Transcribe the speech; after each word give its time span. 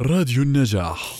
راديو 0.00 0.42
النجاح. 0.42 1.14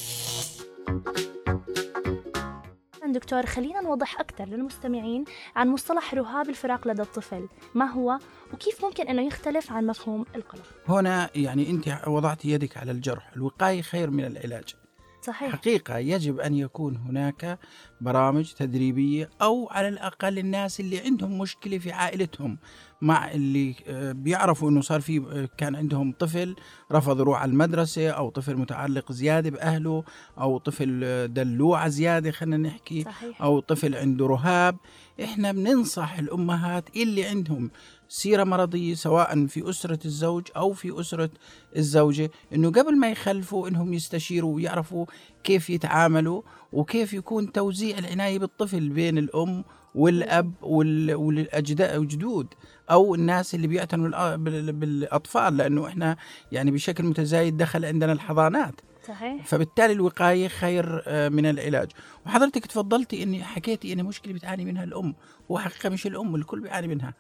دكتور 3.07 3.47
خلينا 3.47 3.81
نوضح 3.81 4.21
أكثر 4.21 4.45
للمستمعين 4.45 5.25
عن 5.57 5.69
مصطلح 5.69 6.15
رهاب 6.15 6.49
الفراق 6.49 6.89
لدى 6.89 7.03
الطفل. 7.03 7.49
ما 7.75 7.85
هو 7.85 8.19
وكيف 8.53 8.85
ممكن 8.85 9.09
أنه 9.09 9.27
يختلف 9.27 9.73
عن 9.73 9.87
مفهوم 9.87 10.25
القلق؟ 10.35 10.67
هنا 10.89 11.31
يعني 11.35 11.71
أنت 11.71 12.01
وضعت 12.07 12.45
يدك 12.45 12.77
على 12.77 12.93
الجرح 12.93 13.33
الوقاية 13.37 13.83
خير 13.83 14.11
من 14.11 14.25
العلاج. 14.25 14.75
صحيح. 15.23 15.53
حقيقة 15.53 15.99
يجب 15.99 16.41
أن 16.41 16.55
يكون 16.55 16.97
هناك 16.97 17.59
برامج 18.05 18.53
تدريبية 18.53 19.31
أو 19.43 19.69
على 19.71 19.89
الأقل 19.89 20.39
الناس 20.39 20.81
اللي 20.81 21.01
عندهم 21.01 21.39
مشكلة 21.39 21.79
في 21.79 21.93
عائلتهم 21.93 22.59
مع 23.03 23.31
اللي 23.31 23.75
آه، 23.87 24.13
بيعرفوا 24.13 24.71
إنه 24.71 24.81
صار 24.81 25.01
في 25.01 25.19
آه، 25.19 25.49
كان 25.59 25.77
عندهم 25.77 26.13
طفل 26.13 26.57
رفض 26.93 27.21
يروح 27.21 27.43
على 27.43 27.51
المدرسة 27.51 28.11
أو 28.11 28.31
طفل 28.31 28.57
متعلق 28.57 29.13
زيادة 29.13 29.51
بأهله 29.51 30.05
أو 30.39 30.59
طفل 30.59 31.01
آه، 31.05 31.27
دلوعه 31.27 31.89
زيادة 31.89 32.31
خلينا 32.31 32.57
نحكي 32.57 33.03
صحيح. 33.03 33.43
أو 33.43 33.61
طفل 33.61 33.95
عنده 33.95 34.27
رهاب 34.27 34.77
إحنا 35.23 35.53
بننصح 35.53 36.19
الأمهات 36.19 36.97
اللي 36.97 37.25
عندهم 37.25 37.71
سيرة 38.09 38.45
مرضية 38.45 38.95
سواء 38.95 39.47
في 39.47 39.71
أسرة 39.71 39.99
الزوج 40.05 40.43
أو 40.57 40.73
في 40.73 41.01
أسرة 41.01 41.31
الزوجة 41.77 42.31
إنه 42.55 42.71
قبل 42.71 42.97
ما 42.99 43.11
يخلفوا 43.11 43.69
إنهم 43.69 43.93
يستشيروا 43.93 44.55
ويعرفوا 44.55 45.07
كيف 45.45 45.71
يتعاملوا 45.71 46.43
وكيف 46.73 47.13
يكون 47.13 47.53
توزيع 47.53 47.94
العناية 47.99 48.39
بالطفل 48.39 48.89
بين 48.89 49.19
الأم 49.19 49.65
والأب 49.95 50.53
والاجداد 50.63 51.99
والجدود 51.99 52.47
أو 52.91 53.15
الناس 53.15 53.55
اللي 53.55 53.67
بيعتنوا 53.67 54.37
بالأطفال 54.37 55.57
لأنه 55.57 55.87
إحنا 55.89 56.17
يعني 56.53 56.71
بشكل 56.71 57.05
متزايد 57.05 57.57
دخل 57.57 57.85
عندنا 57.85 58.13
الحضانات. 58.13 58.75
صحيح. 59.09 59.47
فبالتالي 59.47 59.93
الوقاية 59.93 60.49
خير 60.49 61.03
آه، 61.07 61.29
من 61.29 61.47
العلاج. 61.47 61.91
وحضرتك 62.27 62.67
تفضلتي 62.67 63.23
إني 63.23 63.45
حكيتي 63.45 63.93
ان 63.93 64.05
مشكلة 64.05 64.33
بتعاني 64.33 64.65
منها 64.65 64.85
الأم 64.85 65.15
وحقيقة 65.49 65.89
مش 65.89 66.07
الأم 66.07 66.35
الكل 66.35 66.61
بيعاني 66.61 66.89
منها. 66.89 67.15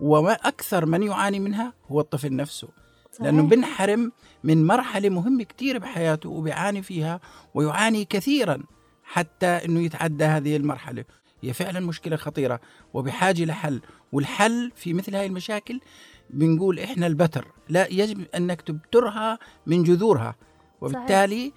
وما 0.00 0.32
أكثر 0.32 0.86
من 0.86 1.02
يعاني 1.02 1.40
منها 1.40 1.72
هو 1.88 2.00
الطفل 2.00 2.36
نفسه. 2.36 2.68
صحيح. 3.12 3.26
لأنه 3.26 3.42
بنحرم 3.42 4.12
من 4.44 4.66
مرحلة 4.66 5.08
مهمة 5.08 5.42
كثير 5.44 5.78
بحياته 5.78 6.30
وبيعاني 6.30 6.82
فيها 6.82 7.20
ويعاني 7.54 8.04
كثيرا. 8.04 8.62
حتى 9.10 9.46
إنه 9.46 9.80
يتعدى 9.80 10.24
هذه 10.24 10.56
المرحلة. 10.56 11.04
هي 11.42 11.52
فعلا 11.52 11.80
مشكلة 11.80 12.16
خطيرة 12.16 12.60
وبحاجة 12.94 13.44
لحل 13.44 13.80
والحل 14.12 14.72
في 14.76 14.92
مثل 14.92 15.16
هذه 15.16 15.26
المشاكل 15.26 15.80
بنقول 16.30 16.78
إحنا 16.78 17.06
البتر. 17.06 17.46
لا 17.68 17.86
يجب 17.86 18.26
انك 18.34 18.60
تبترها 18.60 19.38
من 19.66 19.82
جذورها. 19.82 20.34
وبالتالي 20.80 21.52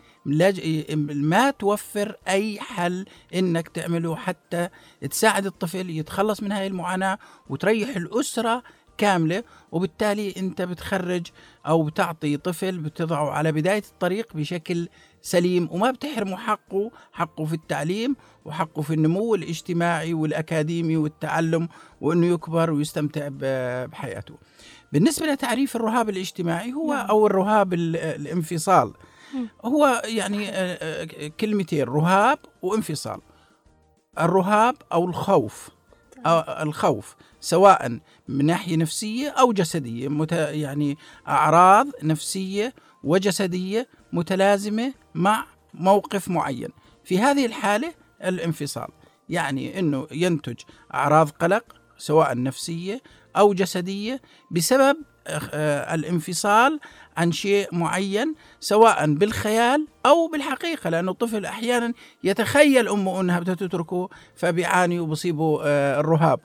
ما 1.15 1.51
توفر 1.51 2.15
أي 2.27 2.59
حل 2.59 3.05
إنك 3.35 3.67
تعمله 3.67 4.15
حتى 4.15 4.69
تساعد 5.09 5.45
الطفل 5.45 5.89
يتخلص 5.89 6.43
من 6.43 6.51
هذه 6.51 6.67
المعاناة 6.67 7.17
وتريح 7.49 7.95
الأسرة 7.95 8.63
كاملة 8.97 9.43
وبالتالي 9.71 10.33
أنت 10.37 10.61
بتخرج 10.61 11.27
أو 11.67 11.83
بتعطي 11.83 12.37
طفل 12.37 12.77
بتضعه 12.77 13.29
على 13.29 13.51
بداية 13.51 13.83
الطريق 13.91 14.33
بشكل 14.33 14.89
سليم 15.21 15.69
وما 15.71 15.91
بتحرمه 15.91 16.37
حقه 16.37 16.91
حقه 17.11 17.45
في 17.45 17.53
التعليم 17.53 18.15
وحقه 18.45 18.81
في 18.81 18.93
النمو 18.93 19.35
الاجتماعي 19.35 20.13
والأكاديمي 20.13 20.97
والتعلم 20.97 21.69
وإنه 22.01 22.27
يكبر 22.27 22.71
ويستمتع 22.71 23.27
بحياته. 23.85 24.35
بالنسبة 24.93 25.25
لتعريف 25.25 25.75
الرهاب 25.75 26.09
الاجتماعي 26.09 26.73
هو 26.73 26.93
نعم. 26.93 27.05
أو 27.05 27.27
الرهاب 27.27 27.73
الانفصال 27.73 28.93
هو 29.65 30.01
يعني 30.05 30.49
آه، 30.49 30.77
آه، 30.81 31.27
كلمتين 31.27 31.83
رهاب 31.83 32.39
وانفصال. 32.61 33.19
الرهاب 34.19 34.75
أو 34.93 35.05
الخوف 35.05 35.69
الخوف 36.61 37.15
سواء 37.39 37.99
من 38.27 38.45
ناحية 38.45 38.77
نفسية 38.77 39.29
أو 39.29 39.53
جسدية. 39.53 40.07
مت 40.07 40.31
يعني 40.31 40.97
أعراض 41.27 41.87
نفسية 42.03 42.73
وجسدية 43.03 43.87
متلازمة 44.13 44.93
مع 45.15 45.45
موقف 45.73 46.29
معين. 46.29 46.69
في 47.03 47.19
هذه 47.19 47.45
الحالة 47.45 47.93
الانفصال 48.23 48.87
يعني 49.29 49.79
إنه 49.79 50.07
ينتج 50.11 50.59
أعراض 50.93 51.29
قلق 51.29 51.63
سواء 51.97 52.37
نفسية 52.37 53.01
أو 53.37 53.53
جسدية 53.53 54.21
بسبب 54.51 54.97
آه، 55.27 55.95
الانفصال 55.95 56.79
عن 57.17 57.31
شيء 57.31 57.75
معين 57.75 58.35
سواء 58.59 59.13
بالخيال 59.13 59.87
أو 60.05 60.27
بالحقيقة 60.27 60.89
لأنه 60.89 61.11
الطفل 61.11 61.45
أحيانا 61.45 61.93
يتخيل 62.23 62.87
أمه 62.87 63.21
أنها 63.21 63.39
بدها 63.39 63.55
تتركه 63.55 64.09
فبيعاني 64.35 64.99
وبصيبه 64.99 65.59
آه، 65.63 65.99
الرهاب. 65.99 66.39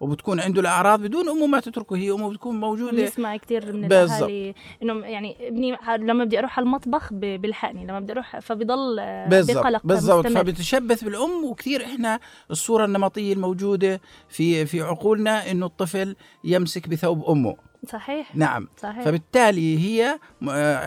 وبتكون 0.00 0.40
عنده 0.40 0.60
الأعراض 0.60 1.00
بدون 1.00 1.28
أمه 1.28 1.46
ما 1.46 1.60
تتركه 1.60 1.96
هي 1.96 2.10
أمه 2.10 2.30
بتكون 2.30 2.60
موجودة. 2.60 2.90
بنسمع 2.92 3.36
كثير 3.36 3.72
من 3.72 3.84
الأهالي 3.84 4.54
إنه 4.82 5.06
يعني 5.06 5.48
ابني 5.48 5.76
لما 5.98 6.24
بدي 6.24 6.38
أروح 6.38 6.58
على 6.58 6.64
المطبخ 6.64 7.12
بيلحقني 7.12 7.86
لما 7.86 8.00
بدي 8.00 8.12
أروح 8.12 8.38
فبضل 8.38 8.96
بقلق 9.28 9.80
بالضبط. 9.84 10.26
فبتشبث 10.26 11.04
بالأم 11.04 11.44
وكثير 11.44 11.84
إحنا 11.84 12.20
الصورة 12.50 12.84
النمطية 12.84 13.32
الموجودة 13.32 14.00
في 14.28 14.66
في 14.66 14.80
عقولنا 14.82 15.50
إنه 15.50 15.66
الطفل 15.66 16.16
يمسك 16.44 16.88
بثوب 16.88 17.24
أمه. 17.30 17.56
صحيح 17.88 18.36
نعم. 18.36 18.68
صحيح. 18.76 19.04
فبالتالي 19.04 19.78
هي 19.78 20.18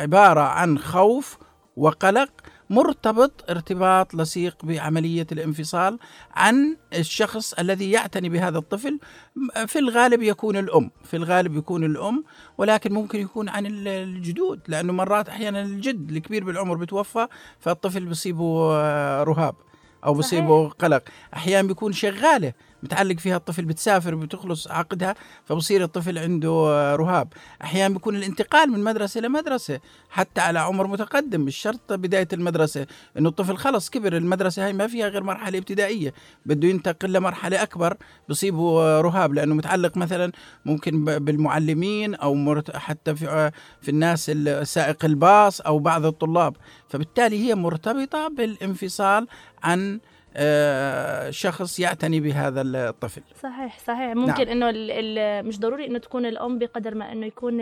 عبارة 0.01 0.41
عن 0.41 0.78
خوف 0.79 1.38
وقلق 1.78 2.29
مرتبط 2.69 3.50
ارتباط 3.50 4.16
لصيق 4.16 4.66
بعملية 4.66 5.28
الانفصال 5.31 6.00
عن 6.31 6.78
الشخص 6.94 7.53
الذي 7.53 7.91
يعتني 7.91 8.29
بهذا 8.29 8.57
الطفل. 8.57 9.00
في 9.67 9.79
الغالب 9.79 10.22
يكون 10.22 10.57
الأم 10.57 10.91
في 11.03 11.17
الغالب 11.17 11.56
يكون 11.56 11.84
الأم 11.84 12.23
ولكن 12.57 12.94
ممكن 12.94 13.19
يكون 13.19 13.50
عن 13.50 13.66
الجدود 13.88 14.59
لأنه 14.67 14.94
مرات 14.94 15.29
أحيانا 15.29 15.61
الجد 15.61 16.11
الكبير 16.11 16.44
بالعمر 16.44 16.75
بتوفى 16.75 17.28
فالطفل 17.59 18.05
بصيبه 18.05 18.73
آه، 18.75 19.23
رهاب 19.23 19.55
أو 20.05 20.13
بصيبه 20.13 20.69
قلق. 20.69 21.03
أحيانا 21.34 21.67
بيكون 21.67 21.94
شغالة 21.94 22.53
متعلق 22.83 23.19
فيها 23.19 23.38
الطفل 23.38 23.66
بتسافر 23.66 24.16
بتخلص 24.16 24.67
عقدها 24.67 25.16
فبصير 25.45 25.83
الطفل 25.83 26.17
عنده 26.17 26.95
رهاب. 26.95 27.33
أحيانا 27.61 27.94
بيكون 27.94 28.16
الانتقال 28.16 28.71
من 28.71 28.83
مدرسة 28.83 29.21
لمدرسه 29.21 29.79
حتى 30.09 30.41
على 30.41 30.59
عمر 30.59 30.88
متقدم 30.88 31.41
مش 31.41 31.57
شرط 31.57 31.93
بداية 31.93 32.27
المدرسة. 32.33 32.88
إنه 33.17 33.29
الطفل 33.29 33.57
خلص 33.57 33.89
كبر 33.89 34.17
المدرسة 34.17 34.66
هاي 34.66 34.73
ما 34.73 34.88
فيها 34.88 35.07
غير 35.07 35.23
مرحلة 35.23 35.57
ابتدائية. 35.57 36.13
بده 36.45 36.67
ينتقل 36.67 37.13
لمرحلة 37.13 37.63
أكبر 37.63 37.97
بصيبه 38.29 39.01
رهاب. 39.01 39.33
لأنه 39.33 39.55
متعلق 39.55 39.97
مثلا 39.97 40.31
ممكن 40.66 41.05
بالمعلمين 41.05 42.16
أو 42.16 42.61
حتى 42.73 43.16
في 43.16 43.51
في 43.81 43.89
الناس 43.89 44.31
سائق 44.63 45.05
الباص 45.05 45.61
أو 45.61 45.79
بعض 45.79 46.05
الطلاب. 46.05 46.55
فبالتالي 46.89 47.47
هي 47.47 47.55
مرتبطة 47.55 48.27
بالانفصال 48.27 49.27
عن 49.63 49.99
شخص 51.29 51.79
يعتني 51.79 52.19
بهذا 52.19 52.61
الطفل. 52.61 53.21
صحيح 53.44 53.79
صحيح. 53.79 54.16
ممكن 54.16 54.59
نعم. 54.59 54.67
إنه 54.67 55.41
مش 55.41 55.59
ضروري 55.59 55.88
إنه 55.88 55.99
تكون 55.99 56.25
الأم 56.25 56.59
بقدر 56.59 56.95
ما 56.95 57.11
إنه 57.11 57.25
يكون 57.25 57.61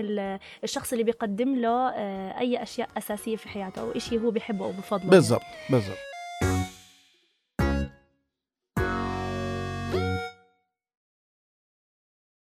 الشخص 0.64 0.92
اللي 0.92 1.04
بيقدم 1.04 1.56
له 1.56 1.90
آه، 1.90 2.40
أي 2.40 2.64
أشياء 2.64 2.90
أساسية 2.98 3.36
في 3.36 3.50
حياته 3.50 3.82
أو 3.82 4.00
شيء 4.00 4.20
هو 4.20 4.32
بيحبه 4.32 4.66
أو 4.66 4.72
بفضله. 4.72 5.10
بالضبط 5.10 5.42
بالضبط. 5.70 6.11